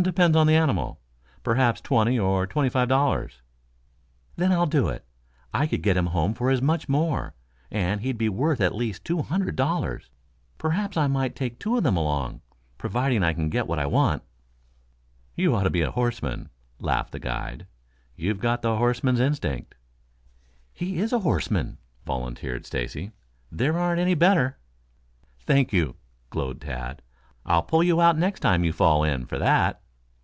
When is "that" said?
29.38-29.80